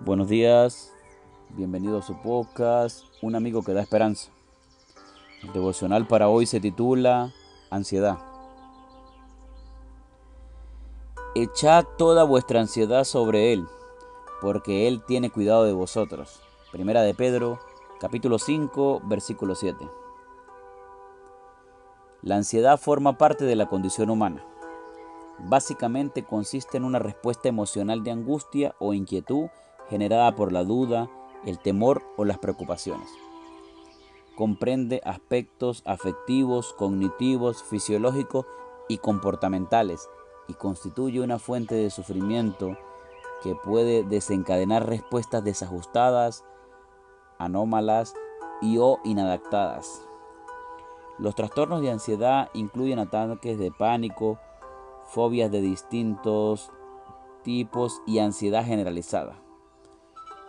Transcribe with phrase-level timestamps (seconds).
[0.00, 0.92] Buenos días,
[1.50, 4.30] bienvenido a su podcast, Un amigo que da esperanza.
[5.42, 7.32] El devocional para hoy se titula
[7.70, 8.18] Ansiedad.
[11.34, 13.66] Echad toda vuestra ansiedad sobre Él,
[14.40, 16.40] porque Él tiene cuidado de vosotros.
[16.72, 17.58] Primera de Pedro,
[18.00, 19.88] capítulo 5, versículo 7.
[22.22, 24.44] La ansiedad forma parte de la condición humana.
[25.44, 29.48] Básicamente consiste en una respuesta emocional de angustia o inquietud
[29.88, 31.10] generada por la duda,
[31.44, 33.08] el temor o las preocupaciones.
[34.36, 38.46] Comprende aspectos afectivos, cognitivos, fisiológicos
[38.88, 40.08] y comportamentales
[40.48, 42.76] y constituye una fuente de sufrimiento
[43.42, 46.44] que puede desencadenar respuestas desajustadas,
[47.38, 48.14] anómalas
[48.60, 50.06] y o inadaptadas.
[51.18, 54.38] Los trastornos de ansiedad incluyen ataques de pánico,
[55.12, 56.70] fobias de distintos
[57.42, 59.42] tipos y ansiedad generalizada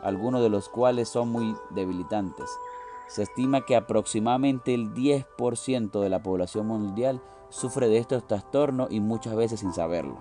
[0.03, 2.49] algunos de los cuales son muy debilitantes.
[3.07, 8.99] Se estima que aproximadamente el 10% de la población mundial sufre de estos trastornos y
[8.99, 10.17] muchas veces sin saberlo.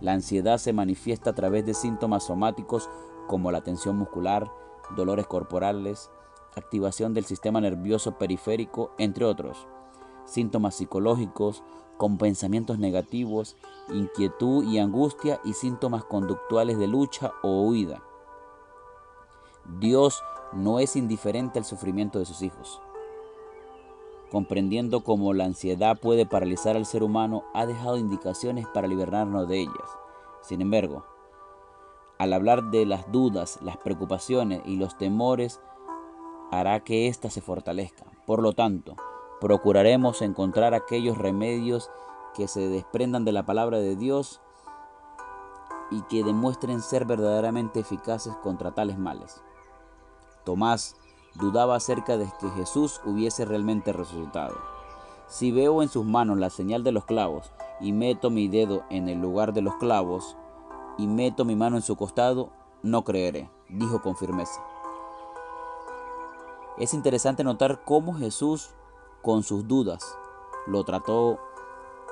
[0.00, 2.88] La ansiedad se manifiesta a través de síntomas somáticos
[3.28, 4.50] como la tensión muscular,
[4.96, 6.10] dolores corporales,
[6.56, 9.66] activación del sistema nervioso periférico, entre otros.
[10.24, 11.62] Síntomas psicológicos,
[11.96, 13.56] con pensamientos negativos,
[13.88, 18.02] inquietud y angustia y síntomas conductuales de lucha o huida.
[19.78, 22.80] Dios no es indiferente al sufrimiento de sus hijos.
[24.30, 29.60] Comprendiendo cómo la ansiedad puede paralizar al ser humano, ha dejado indicaciones para liberarnos de
[29.60, 29.98] ellas.
[30.40, 31.04] Sin embargo,
[32.18, 35.60] al hablar de las dudas, las preocupaciones y los temores,
[36.50, 38.08] hará que éstas se fortalezcan.
[38.26, 38.96] Por lo tanto,
[39.42, 41.90] procuraremos encontrar aquellos remedios
[42.32, 44.40] que se desprendan de la palabra de Dios
[45.90, 49.42] y que demuestren ser verdaderamente eficaces contra tales males.
[50.44, 50.94] Tomás
[51.34, 54.54] dudaba acerca de que Jesús hubiese realmente resucitado.
[55.26, 57.50] Si veo en sus manos la señal de los clavos
[57.80, 60.36] y meto mi dedo en el lugar de los clavos
[60.98, 62.50] y meto mi mano en su costado,
[62.84, 64.62] no creeré, dijo con firmeza.
[66.78, 68.70] Es interesante notar cómo Jesús,
[69.22, 70.18] con sus dudas,
[70.66, 71.38] lo trató,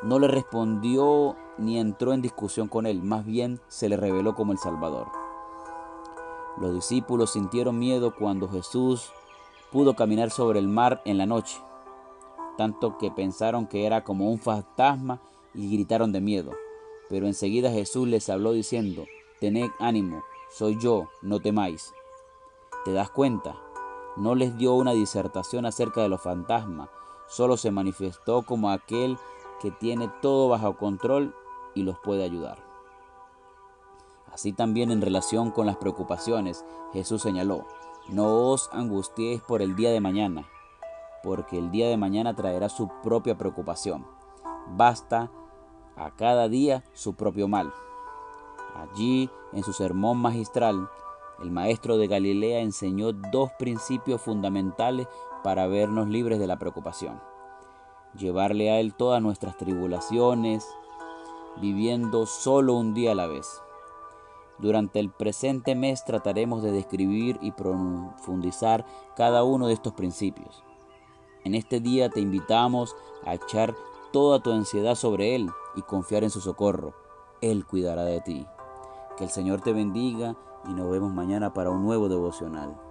[0.02, 4.52] no le respondió ni entró en discusión con él, más bien se le reveló como
[4.52, 5.08] el Salvador.
[6.58, 9.12] Los discípulos sintieron miedo cuando Jesús
[9.70, 11.60] pudo caminar sobre el mar en la noche,
[12.56, 15.20] tanto que pensaron que era como un fantasma
[15.54, 16.52] y gritaron de miedo.
[17.08, 19.04] Pero enseguida Jesús les habló diciendo,
[19.40, 21.92] Tened ánimo, soy yo, no temáis.
[22.84, 23.56] ¿Te das cuenta?
[24.16, 26.88] No les dio una disertación acerca de los fantasmas,
[27.30, 29.16] solo se manifestó como aquel
[29.60, 31.34] que tiene todo bajo control
[31.74, 32.58] y los puede ayudar.
[34.32, 37.66] Así también en relación con las preocupaciones, Jesús señaló,
[38.08, 40.48] no os angustiéis por el día de mañana,
[41.22, 44.06] porque el día de mañana traerá su propia preocupación.
[44.76, 45.30] Basta
[45.96, 47.72] a cada día su propio mal.
[48.74, 50.88] Allí, en su sermón magistral,
[51.40, 55.08] el maestro de Galilea enseñó dos principios fundamentales
[55.42, 57.20] para vernos libres de la preocupación.
[58.14, 60.66] Llevarle a Él todas nuestras tribulaciones,
[61.60, 63.62] viviendo solo un día a la vez.
[64.58, 68.84] Durante el presente mes trataremos de describir y profundizar
[69.16, 70.62] cada uno de estos principios.
[71.44, 73.74] En este día te invitamos a echar
[74.12, 76.94] toda tu ansiedad sobre Él y confiar en su socorro.
[77.40, 78.46] Él cuidará de ti.
[79.16, 80.36] Que el Señor te bendiga
[80.68, 82.89] y nos vemos mañana para un nuevo devocional.